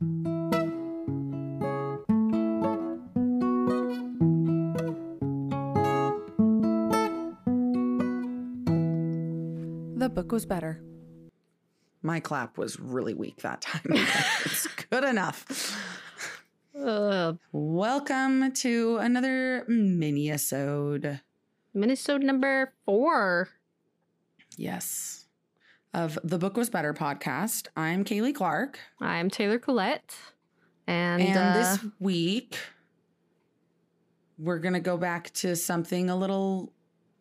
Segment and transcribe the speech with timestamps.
[0.00, 0.06] The
[10.08, 10.80] book was better.
[12.00, 13.82] My clap was really weak that time.
[14.46, 15.76] it's good enough.
[16.74, 21.20] Uh, Welcome to another mini-isode.
[21.74, 23.50] Minnesota number four.
[24.56, 25.19] Yes.
[25.92, 27.66] Of the Book Was Better podcast.
[27.76, 28.78] I'm Kaley Clark.
[29.00, 30.14] I'm Taylor Collette.
[30.86, 32.56] And, And, uh, this week,
[34.38, 36.72] we're going to go back to something a little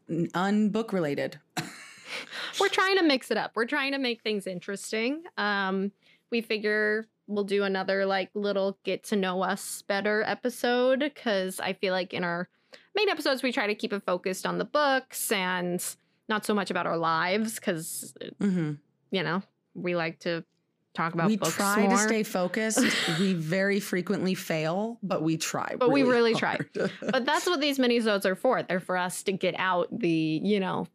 [0.10, 1.40] unbook related.
[2.60, 3.54] we're trying to mix it up.
[3.56, 5.24] We're trying to make things interesting.
[5.36, 5.92] Um,
[6.30, 11.74] we figure we'll do another like little get to know us better episode because I
[11.74, 12.50] feel like in our
[12.96, 15.84] main episodes we try to keep it focused on the books and
[16.30, 18.74] not so much about our lives because hmm
[19.12, 19.42] you know
[19.74, 20.44] we like to
[20.94, 21.92] talk about We books try more.
[21.92, 22.84] to stay focused.
[23.20, 25.76] we very frequently fail, but we try.
[25.78, 26.70] But we really hard.
[26.74, 28.64] but that's what these mini minisodes are for.
[28.64, 30.88] They're for us to get out the, you know,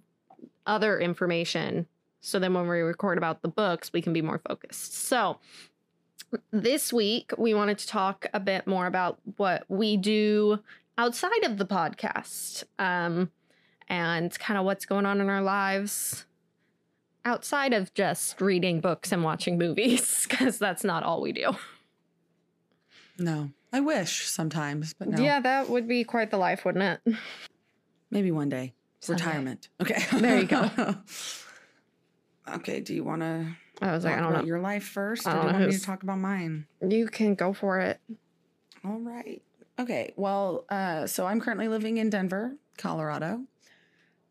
[0.67, 1.87] other information.
[2.21, 4.95] So then when we record about the books, we can be more focused.
[4.95, 5.39] So
[6.51, 10.59] this week, we wanted to talk a bit more about what we do
[10.99, 13.31] outside of the podcast um,
[13.89, 16.27] and kind of what's going on in our lives
[17.25, 21.53] outside of just reading books and watching movies, because that's not all we do.
[23.19, 25.23] no, I wish sometimes, but no.
[25.23, 27.15] Yeah, that would be quite the life, wouldn't it?
[28.11, 28.75] Maybe one day.
[29.01, 29.25] Someday.
[29.25, 29.69] Retirement.
[29.81, 30.03] Okay.
[30.19, 30.71] There you go.
[32.55, 32.81] okay.
[32.81, 33.47] Do you want to
[33.83, 34.47] I was like, I don't about know.
[34.47, 36.67] your life first, I or do don't you want me to talk about mine?
[36.87, 38.01] You can go for it.
[38.85, 39.43] All right.
[39.79, 40.13] Okay.
[40.17, 43.43] Well, uh, so I'm currently living in Denver, Colorado,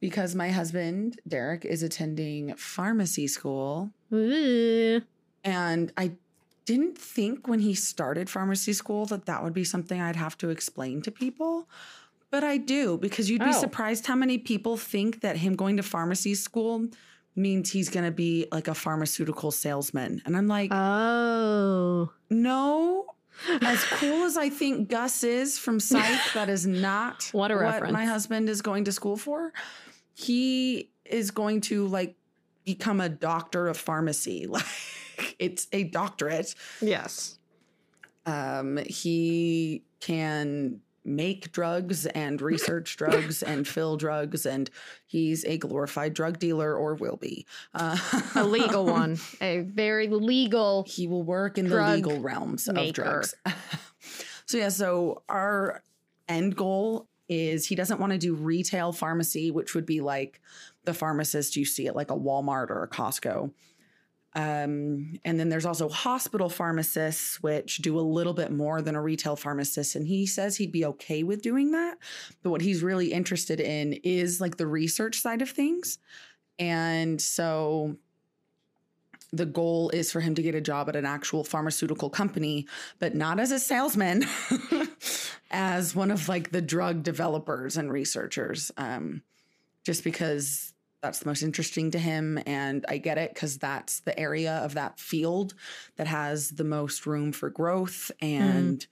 [0.03, 5.01] because my husband Derek is attending pharmacy school, Ooh.
[5.45, 6.11] and I
[6.65, 10.49] didn't think when he started pharmacy school that that would be something I'd have to
[10.49, 11.69] explain to people.
[12.31, 13.61] But I do because you'd be Oh.
[13.67, 16.85] surprised how many people think that him going to pharmacy school
[17.37, 20.21] means he's going to be like a pharmaceutical salesman.
[20.25, 22.11] And I'm like, Oh.
[22.29, 23.05] no.
[23.61, 28.05] As cool as I think Gus is from Psych, that is not What a my
[28.05, 29.53] husband is going to school for.
[30.13, 32.15] He is going to like
[32.65, 34.47] become a doctor of pharmacy.
[35.15, 36.55] Like it's a doctorate.
[36.81, 37.37] Yes.
[38.25, 44.69] Um, he can make drugs and research drugs and fill drugs, and
[45.05, 47.45] he's a glorified drug dealer or will be.
[47.75, 47.97] Uh,
[48.35, 49.17] A legal one.
[49.39, 50.83] A very legal.
[50.87, 53.35] he will work in the legal realms of drugs.
[54.47, 55.83] so yeah, so our
[56.27, 60.41] end goal is he doesn't want to do retail pharmacy, which would be like
[60.83, 63.51] the pharmacist you see at like a Walmart or a Costco.
[64.35, 69.01] Um, and then there's also hospital pharmacists, which do a little bit more than a
[69.01, 69.95] retail pharmacist.
[69.95, 71.97] And he says he'd be okay with doing that.
[72.41, 75.99] But what he's really interested in is like the research side of things.
[76.57, 77.97] And so
[79.31, 82.67] the goal is for him to get a job at an actual pharmaceutical company,
[82.99, 84.23] but not as a salesman,
[85.53, 88.71] as one of like the drug developers and researchers.
[88.75, 89.21] Um,
[89.83, 92.39] just because that's the most interesting to him.
[92.45, 95.53] And I get it because that's the area of that field
[95.97, 98.85] that has the most room for growth and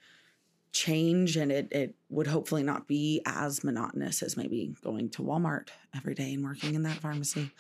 [0.74, 1.38] change.
[1.38, 6.14] And it, it would hopefully not be as monotonous as maybe going to Walmart every
[6.14, 7.52] day and working in that pharmacy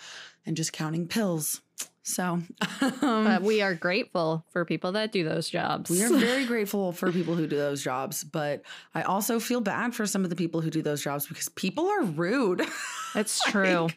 [0.45, 1.61] and just counting pills.
[2.03, 2.23] So,
[2.81, 5.89] um, But we are grateful for people that do those jobs.
[5.89, 8.63] we are very grateful for people who do those jobs, but
[8.95, 11.87] I also feel bad for some of the people who do those jobs because people
[11.87, 12.63] are rude.
[13.15, 13.89] it's true.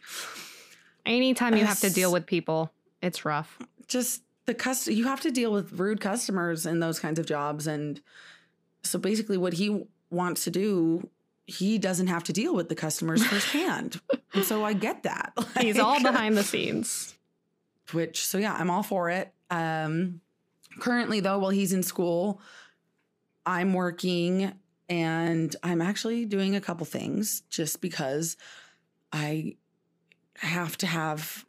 [1.07, 2.73] Anytime you have to deal with people,
[3.03, 3.59] it's rough.
[3.89, 7.67] Just the cust you have to deal with rude customers in those kinds of jobs
[7.67, 8.01] and
[8.83, 11.09] so basically what he wants to do
[11.47, 14.01] he doesn't have to deal with the customers firsthand.
[14.33, 15.33] and so I get that.
[15.61, 17.15] He's all behind the scenes.
[17.93, 20.21] Which so yeah i'm all for it um
[20.81, 22.41] currently though while he's in school
[23.47, 24.53] i'm working
[24.89, 28.37] and i'm actually doing a couple things just because
[29.13, 29.55] i
[30.39, 31.45] have to have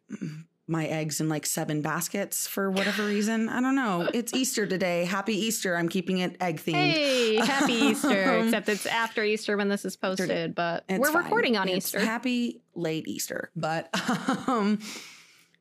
[0.67, 5.05] my eggs in like seven baskets for whatever reason i don't know it's easter today
[5.05, 8.31] happy easter i'm keeping it egg themed Hey, happy Easter.
[8.39, 11.23] Um, Except it's after Easter when this is posted, but It's we're fine.
[11.23, 11.99] recording on It's Easter.
[11.99, 13.49] Happy late Easter.
[13.55, 13.89] But
[14.47, 14.79] um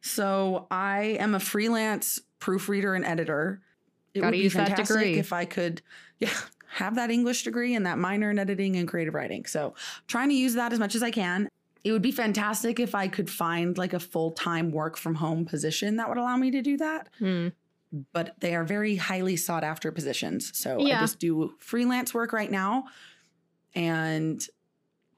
[0.05, 3.63] so I am a freelance proofreader and editor.
[4.13, 5.81] It Gotta would be fantastic if I could
[6.19, 6.29] yeah,
[6.67, 9.47] have that English degree and that minor in editing and creative writing.
[9.47, 9.75] So
[10.07, 11.49] trying to use that as much as I can.
[11.85, 15.97] It would be fantastic if I could find like a full-time work from home position
[15.97, 17.09] that would allow me to do that.
[17.19, 17.49] Hmm.
[18.13, 20.51] but they are very highly sought after positions.
[20.55, 22.85] So I just do freelance work right now
[23.75, 24.47] and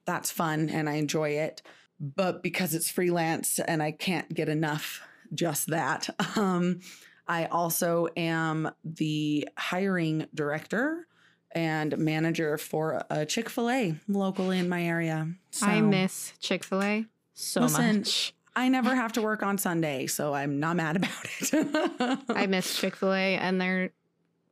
[0.04, 1.62] that's fun and I enjoy it.
[1.98, 5.00] But because it's freelance and I can't get enough
[5.34, 6.80] just that, um,
[7.28, 11.06] I also am the hiring director
[11.52, 15.28] and manager for a Chick fil A locally in my area.
[15.62, 18.34] I miss Chick fil A so Listen, much.
[18.56, 22.18] I never have to work on Sunday, so I'm not mad about it.
[22.28, 23.90] I miss Chick fil A and their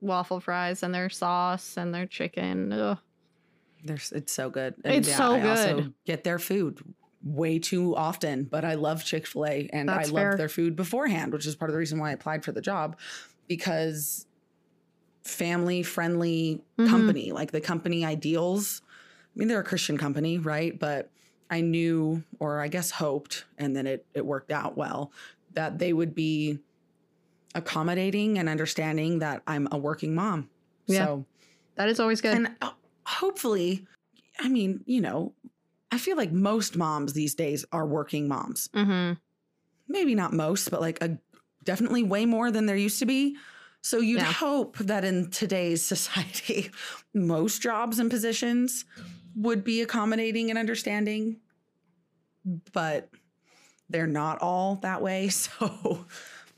[0.01, 2.73] waffle fries and their sauce and their chicken.
[2.73, 2.99] Ugh.
[3.83, 4.75] There's, it's so good.
[4.85, 5.95] It's so I also good.
[6.07, 6.81] get their food
[7.25, 10.77] way too often, but I love Chick fil A and That's I love their food
[10.77, 12.99] beforehand, which is part of the reason why I applied for the job
[13.49, 14.27] because
[15.25, 16.89] family friendly Mhm.
[16.89, 18.83] company, like the company ideals.
[18.87, 20.79] I mean, they're a Christian company, right?
[20.79, 21.11] But
[21.51, 25.13] I knew, or I guess hoped, and then it, it worked out well,
[25.55, 26.59] that they would be
[27.55, 30.51] accommodating and understanding that I'm a working mom.
[30.87, 31.07] Yeah.
[31.07, 31.27] So,
[31.77, 32.35] That is always good.
[32.35, 32.73] and uh,
[33.07, 33.87] hopefully,
[34.39, 35.33] I mean, you know,
[35.95, 38.69] I feel like most moms these days are working moms.
[38.75, 39.13] hmm
[39.87, 41.19] Maybe not most, but like a
[41.63, 43.37] definitely way more than there used to be.
[43.81, 44.33] So you'd Yeah.
[44.33, 46.71] hope that in today's society,
[47.15, 48.85] most jobs and positions
[49.37, 51.41] would be accommodating and understanding,
[52.73, 53.09] but
[53.89, 55.29] they're not all that way.
[55.45, 56.07] So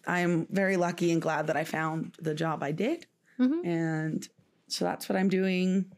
[0.06, 3.06] I'm very lucky and glad that I found the job I did.
[3.36, 4.26] hmm And
[4.68, 5.92] so that's what I'm doing.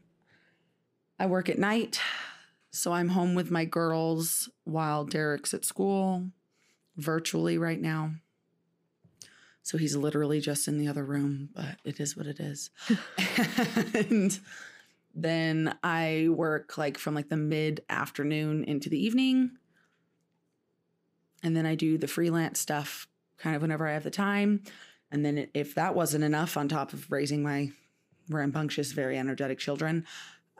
[1.20, 2.00] I work at night.
[2.70, 6.30] So I'm home with my girls while Derek's at school
[6.96, 8.12] virtually right now.
[9.62, 12.70] So he's literally just in the other room, but it is what it is.
[13.94, 14.38] and
[15.14, 19.52] then I work like from like the mid afternoon into the evening.
[21.42, 24.62] And then I do the freelance stuff kind of whenever I have the time.
[25.10, 27.70] And then if that wasn't enough on top of raising my
[28.28, 30.06] rambunctious, very energetic children,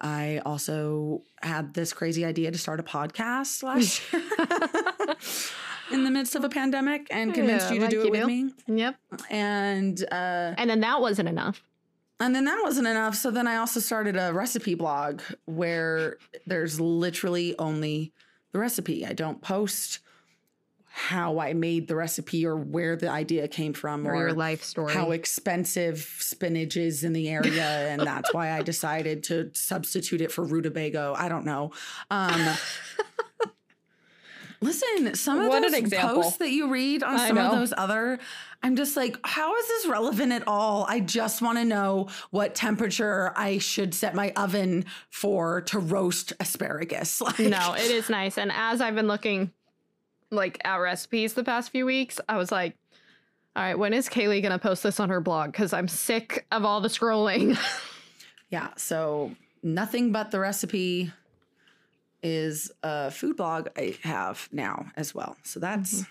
[0.01, 4.23] I also had this crazy idea to start a podcast last year
[5.91, 8.21] in the midst of a pandemic and convinced Yeah, you to like do it with
[8.21, 8.27] do.
[8.27, 8.53] me.
[8.67, 8.97] Yep.
[9.31, 11.63] And uh, And then that wasn't enough.
[12.21, 13.15] and then that wasn't enough.
[13.15, 18.13] So then I also started a recipe blog where there's literally only
[18.53, 19.05] the recipe.
[19.07, 20.01] I don't post
[20.91, 24.65] how I made the recipe or where the idea came from Or or, your life
[24.65, 24.93] story.
[24.93, 27.89] how expensive spinach is in the area.
[27.89, 31.15] and that's why I decided to substitute it for rutabaga.
[31.17, 31.73] I don't know.
[32.11, 32.41] Um,
[34.61, 38.19] listen, some of What those posts that you read on I some of those other,
[38.63, 40.85] I'm just like, how is this relevant at all?
[40.89, 46.33] I just want to know what temperature I should set my oven for to roast
[46.41, 47.21] asparagus.
[47.29, 48.39] Like, no, it is nice.
[48.39, 49.53] And as I've been looking
[50.31, 52.77] like at recipes the past few weeks, I was like,
[53.57, 55.53] all right, when is Kaley gonna post this on her blog?
[55.53, 57.59] Because I'm sick of all the scrolling.
[58.51, 58.69] Yeah.
[58.77, 61.13] So nothing but the recipe
[62.23, 65.37] is a food blog I have now as well.
[65.43, 66.11] So that's mm-hmm.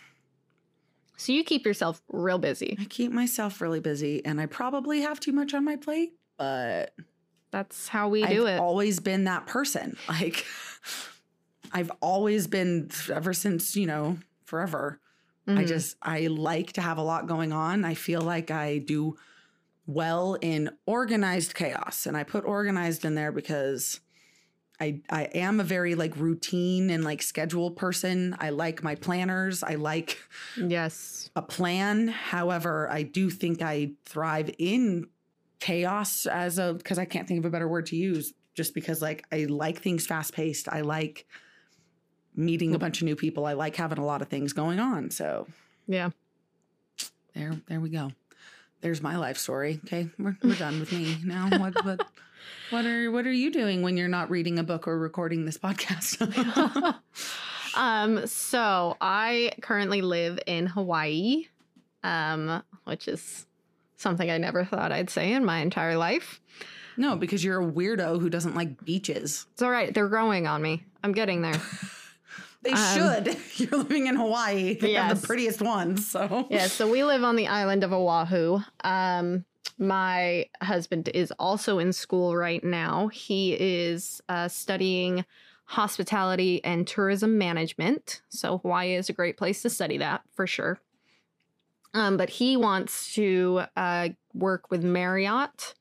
[1.17, 2.77] so you keep yourself real busy.
[2.79, 6.93] I keep myself really busy and I probably have too much on my plate, but
[7.51, 8.59] That's how we I've do it.
[8.59, 9.97] always been that person.
[10.07, 10.45] Like
[11.71, 14.99] I've always been ever since, you know, forever.
[15.47, 15.67] I Mhm.
[15.67, 17.85] just I like to have a lot going on.
[17.85, 19.17] I feel like I do
[19.85, 24.01] well in organized chaos and I put organized in there because
[24.79, 28.35] I I am a very like routine and like schedule person.
[28.39, 29.63] I like my planners.
[29.63, 30.17] I like
[30.57, 31.29] yes.
[31.35, 32.09] a plan.
[32.09, 35.07] However, I do think I thrive in
[35.59, 38.33] chaos as a because I can't think of a better word to use.
[38.53, 40.67] Just because like I like things fast paced.
[40.67, 41.25] I like
[42.37, 43.45] meeting a bunch of new people.
[43.45, 45.09] I like having a lot of things going on.
[45.11, 45.47] So
[45.87, 46.11] Yeah.
[47.33, 48.11] there, there we go.
[48.81, 49.79] There's my life story.
[49.85, 51.49] Okay, we're, we're done with me now.
[51.57, 52.07] What what
[52.69, 55.57] what are what are you doing when you're not reading a book or recording this
[55.57, 56.21] podcast?
[57.75, 61.47] um, so I currently live in Hawaii,
[62.03, 63.47] um, which is
[63.95, 66.39] something I never thought I'd say in my entire life.
[66.97, 69.47] no, because you're a weirdo who doesn't like beaches.
[69.53, 69.91] It's all right.
[69.91, 70.83] They're growing on me.
[71.03, 71.59] I'm getting there.
[72.63, 73.37] They Um, should.
[73.55, 74.75] You're living in Hawaii.
[74.75, 76.07] They have the prettiest ones.
[76.09, 78.59] So yeah, so we live on the island of Oahu.
[78.83, 79.45] Um,
[79.77, 83.07] my husband is also in school right now.
[83.09, 85.23] He is uh, studying
[85.65, 88.21] hospitality and tourism management.
[88.29, 90.79] So Hawaii is a great place to study that for sure.
[91.93, 95.73] Um, but he wants to uh, work with Marriott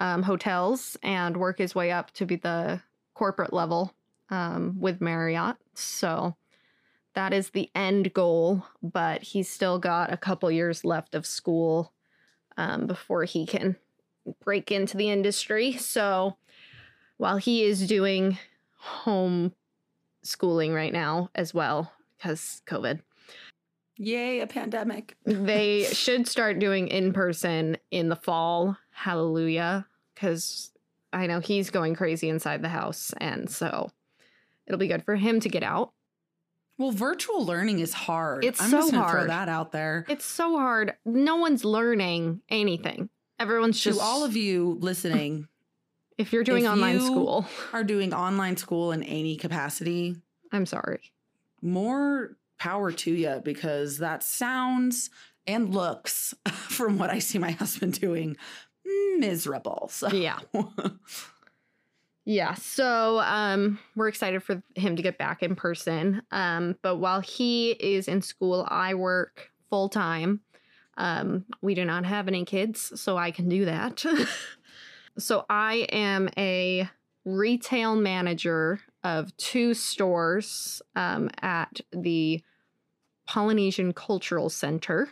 [0.00, 2.80] um, hotels and work his way up to be the
[3.14, 3.92] corporate level
[4.30, 5.56] um, with Marriott.
[5.74, 6.36] So
[7.14, 11.92] that is the end goal, but he's still got a couple years left of school
[12.56, 13.76] um, before he can
[14.44, 15.72] break into the industry.
[15.72, 16.36] So
[17.16, 18.38] while he is doing
[18.76, 19.52] home
[20.22, 23.00] schooling right now as well, because COVID,
[23.96, 25.14] Yay, a pandemic.
[25.26, 28.78] they should start doing in person in the fall.
[28.92, 29.86] Hallelujah.
[30.14, 30.72] Because
[31.12, 33.12] I know he's going crazy inside the house.
[33.18, 33.90] And so
[34.70, 35.92] it'll be good for him to get out.
[36.78, 38.44] Well, virtual learning is hard.
[38.44, 39.30] It's I'm so just gonna throw hard.
[39.30, 40.06] that out there.
[40.08, 40.94] It's so hard.
[41.04, 43.10] No one's learning anything.
[43.38, 45.46] Everyone's to just all of you listening
[46.18, 50.16] If you're doing if online you- school, are doing online school in any capacity,
[50.52, 51.12] I'm sorry.
[51.62, 55.08] more power to you because that sounds
[55.46, 58.36] and looks from what I see my husband doing
[59.18, 59.88] miserable.
[59.92, 60.38] So Yeah.
[62.30, 62.54] Yeah.
[62.54, 66.22] So um we're excited for him to get back in person.
[66.30, 70.40] Um, but while he is in school, I work full time.
[70.96, 74.04] Um, we do not have any kids, so I can do that.
[75.18, 76.88] so I am a
[77.24, 82.44] retail manager of two stores um, at the
[83.26, 85.08] Polynesian Cultural Center.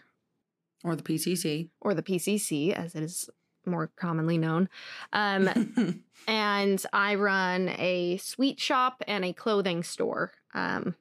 [0.85, 1.71] or the PCC.
[1.81, 3.29] or the PCC, as it is
[3.69, 4.69] more commonly known.
[5.13, 10.33] Um, and I run a sweet shop and a clothing store.
[10.55, 10.95] Um,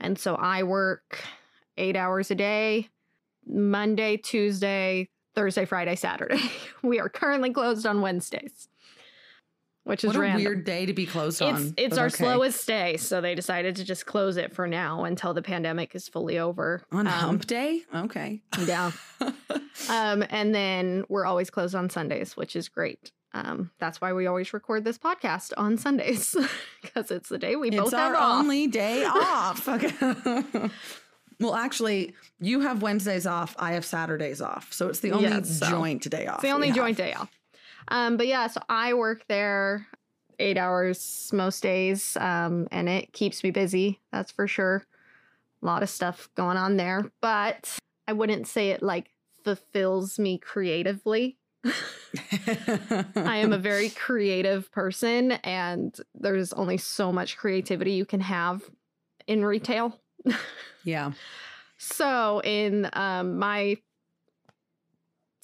[0.00, 1.24] and so I work
[1.76, 2.88] eight hours a day,
[3.46, 6.40] Monday, Tuesday, Thursday, Friday, Saturday.
[6.82, 8.68] we are currently closed on Wednesdays,
[9.84, 10.42] which is what a random.
[10.44, 11.74] weird day to be closed it's on.
[11.76, 12.16] it's our okay.
[12.24, 16.08] slowest day, so they decided to just close it for now until the pandemic is
[16.08, 16.82] fully over.
[16.92, 17.82] on Um, hump day.
[17.94, 18.42] Okay.
[18.66, 18.90] Yeah.
[19.90, 23.10] Um, and then we're always closed on Sundays, which is great.
[23.34, 26.34] Um, that's why we always record this podcast on Sundays
[26.82, 28.38] because it's the day we both it's have our off.
[28.40, 29.68] only day off.
[29.68, 30.70] Okay.
[31.40, 33.56] well, actually, you have Wednesdays off.
[33.58, 36.36] I have Saturdays off, so it's the only Yes, so- joint day off.
[36.36, 36.76] It's the only have.
[36.76, 37.30] joint day off.
[37.88, 39.86] Um, but yeah, so I work there
[40.38, 44.00] eight hours most days, um, and it keeps me busy.
[44.12, 44.84] That's for sure.
[45.62, 49.10] A lot of stuff going on there, but I wouldn't say it like
[49.44, 51.38] fulfills me creatively.
[51.64, 58.62] I am a very creative person, and there's only so much creativity you can have
[59.26, 60.00] in retail.
[60.84, 61.12] yeah.
[61.78, 63.78] So, in um, my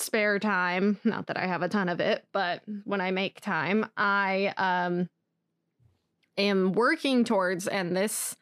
[0.01, 3.87] spare time, not that I have a ton of it, but when I make time,
[3.97, 5.09] I um,
[6.37, 8.37] am working towards, and this,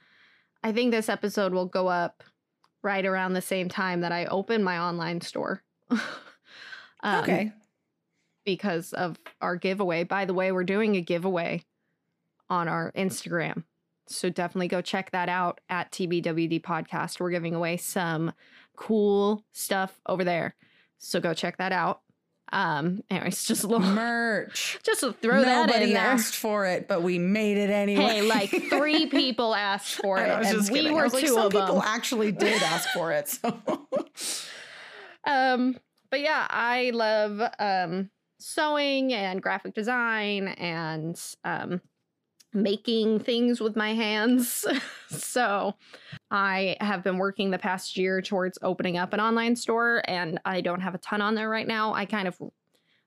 [0.62, 2.22] I think this episode will go up
[2.82, 5.62] right around the same time that I open my online store.
[7.00, 7.52] Um, okay.
[8.44, 10.02] because of our giveaway.
[10.02, 11.62] By the way, we're doing a giveaway
[12.50, 13.62] on our Instagram.
[14.08, 17.20] So definitely go check that out at TBWB Podcast.
[17.20, 18.32] We're giving away some
[18.74, 20.56] cool stuff over there.
[20.98, 22.00] So go check that out.
[22.50, 24.78] Um, anyways, just a little, Merch.
[24.82, 26.02] just to throw that Nobody in there.
[26.02, 28.02] asked for it, but we made it anyway.
[28.02, 30.94] Hey, like three people asked for it, and we kidding.
[30.94, 31.66] Were like, two some of them.
[31.66, 33.28] people actually did ask for it.
[33.28, 33.60] So
[35.24, 35.76] Um,
[36.10, 41.80] but yeah, I love um sewing and graphic design and um
[42.54, 44.64] making things with my hands.
[45.10, 45.74] so
[46.30, 50.60] I have been working the past year towards opening up an online store and I
[50.60, 51.94] don't have a ton on there right now.
[51.94, 52.38] I kind of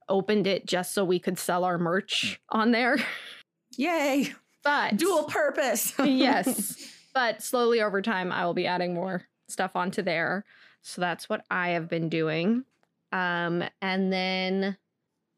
[0.09, 2.97] opened it just so we could sell our merch on there.
[3.77, 4.33] yay.
[4.63, 5.93] But Dual purpose.
[6.03, 6.77] yes.
[7.13, 10.45] But slowly over time, I will be adding more stuff onto there.
[10.81, 12.63] So that's what I have been doing.
[13.11, 14.77] Um, and then,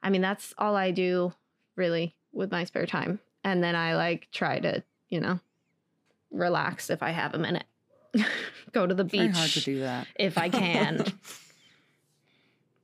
[0.04, 1.34] I mean, that's all I do
[1.76, 3.20] really with my spare time.
[3.44, 5.40] And then I like try to, you know,
[6.30, 7.66] relax if I have a minute.
[8.72, 10.08] Go to the Very beach hard to do that.
[10.18, 11.06] if I can.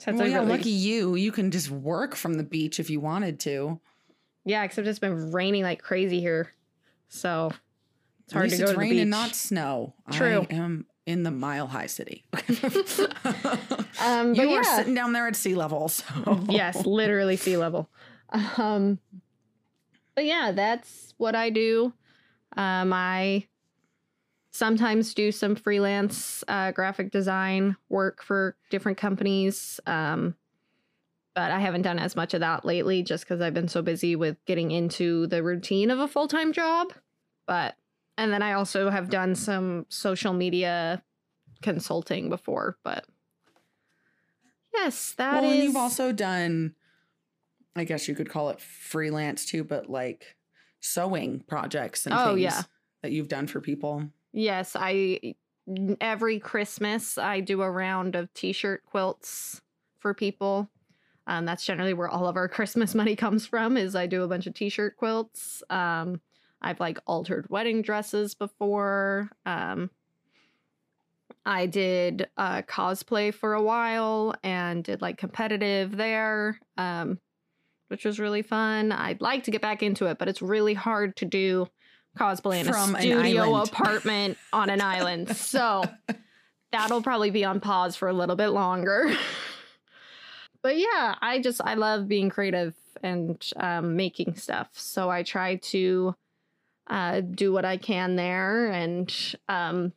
[0.02, 1.16] So well, yeah, really- lucky you.
[1.16, 3.82] You can just work from the beach if you wanted to.
[4.46, 6.54] yeah, except it's been raining like crazy here.
[7.10, 7.52] So
[8.24, 9.02] it's hard to go it's to the rain beach.
[9.02, 9.94] and not snow.
[10.10, 10.48] True.
[10.50, 12.24] I am in the mile high city.
[14.02, 15.90] Um, but you are sitting down there at sea level.
[15.90, 17.90] So yes, literally sea level.
[18.58, 19.00] Um,
[20.16, 21.92] but yeah, that's what I do.
[22.56, 23.46] Um, I
[24.60, 29.80] sometimes do some freelance uh, graphic design work for different companies.
[29.88, 30.36] Um,
[31.34, 34.18] but I haven't done as much of that lately just because I've been so busy
[34.18, 36.92] with getting into the routine of a full time job.
[37.48, 37.76] But,
[38.18, 41.02] and then I also have done some social media
[41.62, 42.78] consulting before.
[42.84, 43.06] But
[44.74, 45.42] yes, that is.
[45.42, 46.76] well, and you've also done,
[47.78, 50.36] I guess you could call it freelance too, but like
[50.82, 52.64] sewing projects and Oh, things yeah.
[53.04, 54.10] that you've done for people.
[54.32, 55.36] Yes, I
[56.02, 59.62] every Christmas I do a round of t-shirt quilts
[60.00, 60.70] for people.
[61.28, 63.78] Um, that's generally where all of our Christmas money comes from.
[63.78, 65.64] Is I do a bunch of t-shirt quilts.
[65.70, 66.22] Um,
[66.62, 69.30] I've like altered wedding dresses before.
[69.46, 69.90] Um,
[71.46, 77.20] I did uh, cosplay for a while and did like competitive there, um,
[77.88, 78.92] which was really fun.
[78.92, 81.68] I'd like to get back into it, but it's really hard to do
[82.20, 85.30] cosplay in From a studio apartment on an island.
[85.50, 85.84] So
[86.72, 89.12] that'll probably be on pause for a little bit longer.
[90.62, 94.70] but yeah, I just I love being creative and um, making stuff.
[94.74, 96.16] So I try to
[96.88, 99.12] uh, do what I can there, and
[99.48, 99.94] um,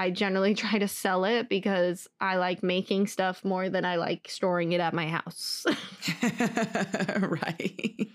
[0.00, 4.28] I generally try to sell it because I like making stuff more than I like
[4.30, 5.66] storing it at my house.
[7.20, 8.08] right.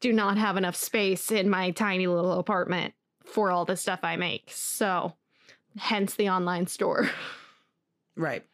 [0.00, 4.16] do not have enough space in my tiny little apartment for all the stuff I
[4.16, 4.50] make.
[4.50, 5.14] So,
[5.78, 7.08] hence the online store.
[8.14, 8.44] Right.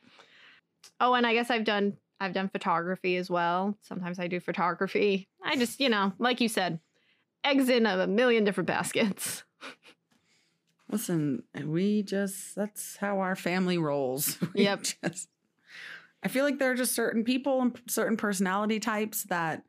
[1.01, 3.77] Oh, and I guess I've done I've done photography as well.
[3.81, 5.27] Sometimes I do photography.
[5.43, 6.79] I just, you know, like you said,
[7.43, 9.43] eggs in a million different baskets.
[10.91, 14.39] Listen, we just that's how our family rolls.
[14.55, 14.83] We Yep.
[15.05, 15.29] just-
[16.23, 19.63] I feel like there are just certain people and certain personality types that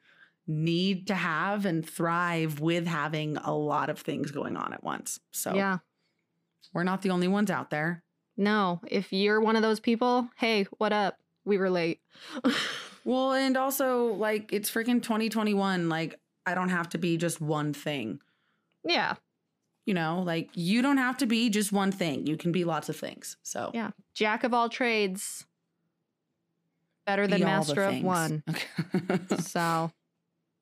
[0.47, 5.19] need to have and thrive with having a lot of things going on at once.
[5.31, 5.77] So Yeah.
[6.73, 8.03] we're not the only ones out there.
[8.35, 11.19] No, if you're one of those people, hey, what up?
[11.45, 11.99] We were late.
[13.05, 15.87] Well, and also like it's freaking 2021.
[15.89, 18.19] Like I don't have to be just one thing.
[18.83, 19.15] yeah.
[19.85, 22.27] You know, like you don't have to be just one thing.
[22.27, 23.37] You can be lots of things.
[23.43, 23.91] So Yeah.
[24.13, 25.45] Jack of all trades.
[27.07, 28.43] Better than be master of one.
[28.49, 29.19] Okay.
[29.41, 29.91] So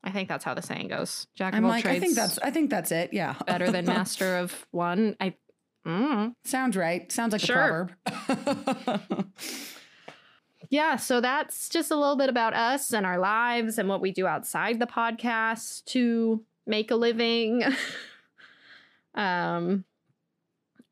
[0.04, 1.28] I think that's how the saying goes.
[1.36, 1.98] Jack I'm of all like, trades.
[1.98, 3.12] I think that's I think that's it.
[3.12, 3.36] Yeah.
[3.46, 5.18] better than master of one.
[5.20, 5.34] I
[5.86, 6.34] mm.
[6.46, 7.12] Sounds right.
[7.12, 7.90] Sounds like Sure.
[8.06, 9.28] a proverb.
[10.70, 14.12] yeah, so that's just a little bit about us and our lives and what we
[14.12, 17.64] do outside the podcast to make a living.
[19.18, 19.84] Um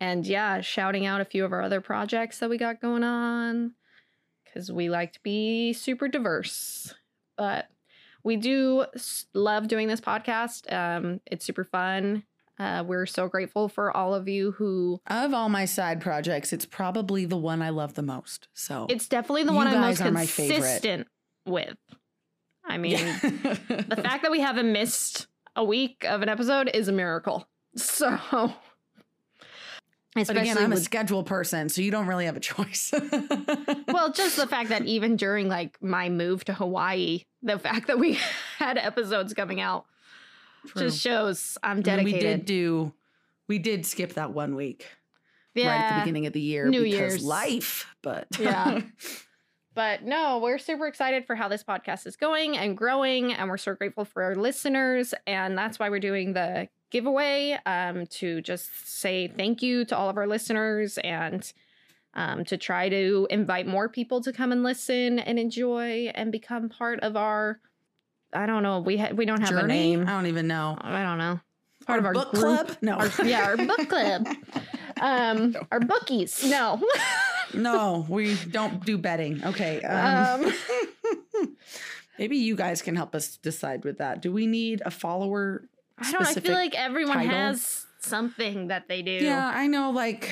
[0.02, 3.74] and yeah, shouting out a few of our other projects that we got going on
[4.54, 6.94] cuz we like to be super diverse.
[7.38, 7.68] But
[8.24, 8.86] we do
[9.34, 10.72] love doing this podcast.
[10.74, 12.24] Um it's super fun.
[12.58, 16.66] Uh, we're so grateful for all of you who of all my side projects, it's
[16.66, 18.48] probably the one I love the most.
[18.54, 20.56] So It's definitely the one I'm most guys are my favorite.
[20.56, 21.08] consistent
[21.46, 21.76] with.
[22.64, 23.20] I mean, Yeah.
[23.68, 27.46] the fact that we haven't missed a week of an episode is a miracle.
[27.76, 28.18] So,
[30.16, 32.94] But again, I'm a with, schedule person, so you don't really have a choice.
[33.90, 38.00] well, just the fact that even during like my move to Hawaii, the fact that
[38.00, 38.14] we
[38.58, 39.86] had episodes coming out
[40.78, 42.14] just shows I'm I mean, dedicated.
[42.14, 42.94] we did do,
[43.50, 44.88] we did skip that one week
[45.54, 47.24] yeah, right at the beginning of the year New because Year's.
[47.24, 47.94] life.
[48.02, 48.82] But Yeah.
[49.74, 53.58] But no, we're super excited for how this podcast is going and growing, and we're
[53.58, 55.14] so grateful for our listeners.
[55.28, 60.10] And that's why we're doing the giveaway um, to just say thank you to all
[60.10, 61.52] of our listeners and
[62.14, 66.70] um, to try to invite more people to come and listen and enjoy and become
[66.70, 67.60] part of our.
[68.34, 68.80] I don't know.
[68.80, 70.04] We ha- we don't have a name.
[70.08, 70.78] I don't even know.
[70.80, 71.42] I don't know.
[71.86, 72.44] Part Our of our book group.
[72.44, 72.78] club?
[72.82, 72.94] No.
[72.94, 74.28] Our, yeah, our book club.
[75.02, 75.62] Um, No.
[75.74, 76.46] our bookies.
[76.50, 76.82] No.
[77.54, 79.44] no, we don't do betting.
[79.44, 79.82] Okay.
[79.82, 81.58] Um, Um,
[82.18, 84.22] maybe you guys can help us decide with that.
[84.22, 85.68] Do we need a follower?
[85.98, 86.26] I don't.
[86.28, 87.32] I feel like everyone title?
[87.36, 89.12] has something that they do.
[89.12, 90.32] Yeah, I know like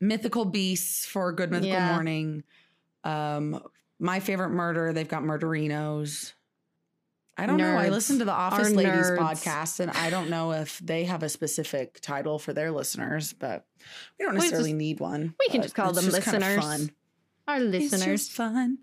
[0.00, 1.92] mythical beasts for Good Mythical Yeah.
[1.92, 2.42] Morning.
[3.04, 3.62] Um,
[3.98, 6.32] my favorite murder, they've got murderinos.
[7.36, 7.76] I don't know.
[7.76, 9.18] I listen to the Office Our Ladies nerds.
[9.18, 13.64] podcast, and I don't know if they have a specific title for their listeners, but
[14.18, 15.34] we don't We necessarily just- need one.
[15.38, 16.62] we can just call them just listeners.
[16.62, 16.90] fun.
[17.48, 18.78] Our listeners, fun.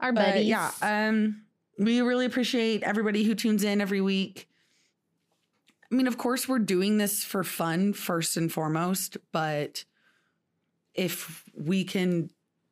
[0.00, 0.46] our But buddies.
[0.48, 1.42] yeah, um,
[1.78, 4.48] we really appreciate everybody who tunes in every week.
[5.90, 9.84] I mean, of course, we're doing this for fun first and foremost, but
[10.94, 12.30] if we can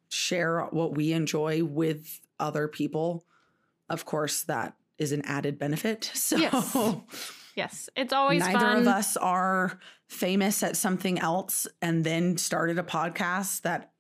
[0.09, 3.25] share what we enjoy with other people,
[3.89, 6.11] of course, that is an added benefit.
[6.15, 6.77] So Yes.
[7.55, 8.79] yes, it's always neither fun.
[8.79, 13.93] of us are famous at something else and then started a podcast that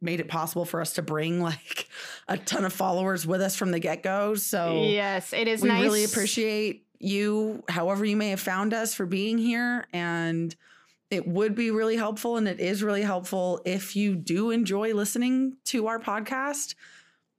[0.00, 1.88] made it possible for us to bring like
[2.28, 5.82] a ton of followers with us from the get-go so yes, it is we nice.
[5.82, 10.54] really appreciate you however you may have found us for being here and
[11.10, 15.56] it would be really helpful and it is really helpful if you do enjoy listening
[15.64, 16.74] to our podcast.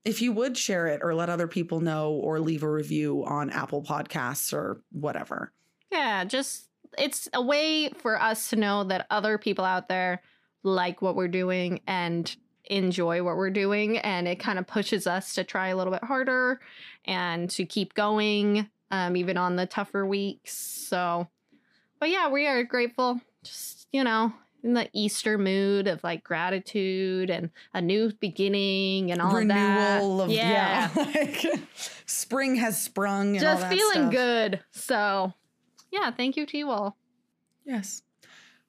[0.04, 3.50] If you would share it or let other people know or leave a review on
[3.50, 5.52] apple podcasts or whatever.
[5.92, 10.22] Yeah, just it's a way for us to know that other people out there
[10.62, 15.34] like what we're doing and enjoy what we're doing and it kind of pushes us
[15.34, 16.60] to try a little bit harder
[17.06, 21.26] and to keep going um, even on the tougher weeks so
[22.00, 24.32] but yeah we are grateful just you know
[24.64, 30.28] in the easter mood of like gratitude and a new beginning and all Renewal of
[30.28, 31.46] of that yeah, yeah, like
[32.06, 33.36] spring has sprung.
[33.36, 34.12] And all just feeling stuff.
[34.12, 35.32] good so
[35.92, 36.96] yeah thank you to you all
[37.68, 38.02] Yes.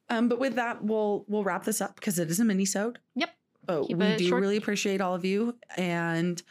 [0.09, 2.99] Um, but with that, we'll we'll wrap this up because it is a mini-sode.
[3.15, 3.29] Yep.
[3.65, 4.41] But Keep we do short.
[4.41, 5.55] really appreciate all of you.
[5.77, 6.41] And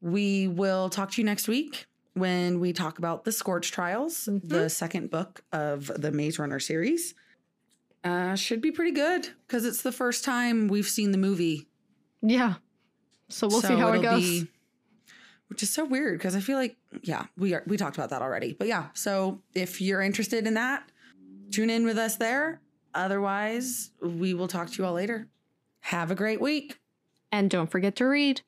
[0.00, 1.86] we will talk to you next week
[2.16, 4.48] when we talk about the Scorch Trials, Mhm.
[4.48, 7.14] the second book of the Maze Runner series.
[8.04, 11.68] Uh, should be pretty good because it's the first time we've seen the movie.
[12.22, 12.54] yeah
[13.28, 14.48] so we'll see how it goes be-
[15.48, 18.22] which is so weird because I feel like, yeah, we are, we talked about that
[18.22, 18.52] already.
[18.54, 20.90] But yeah, so if you're interested in that,
[21.52, 22.60] tune in with us there.
[22.94, 25.28] Otherwise, we will talk to you all later.
[25.80, 26.80] Have a great week.
[27.32, 28.40] and don't forget to read